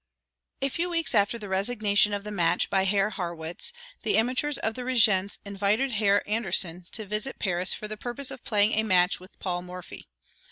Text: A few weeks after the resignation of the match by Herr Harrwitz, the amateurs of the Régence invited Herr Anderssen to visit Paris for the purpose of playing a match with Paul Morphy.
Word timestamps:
A 0.63 0.69
few 0.69 0.89
weeks 0.89 1.13
after 1.13 1.37
the 1.37 1.47
resignation 1.47 2.11
of 2.11 2.23
the 2.23 2.31
match 2.31 2.71
by 2.71 2.85
Herr 2.85 3.11
Harrwitz, 3.11 3.71
the 4.01 4.17
amateurs 4.17 4.57
of 4.57 4.73
the 4.73 4.81
Régence 4.81 5.37
invited 5.45 5.91
Herr 5.91 6.23
Anderssen 6.27 6.87
to 6.93 7.05
visit 7.05 7.37
Paris 7.37 7.75
for 7.75 7.87
the 7.87 7.97
purpose 7.97 8.31
of 8.31 8.43
playing 8.43 8.73
a 8.73 8.81
match 8.81 9.19
with 9.19 9.37
Paul 9.37 9.61
Morphy. 9.61 10.07